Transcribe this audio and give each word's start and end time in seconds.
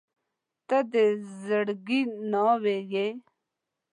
•ته 0.67 0.77
د 0.91 0.95
زړګي 1.43 2.01
ناوې 2.31 2.77
یې. 2.93 3.07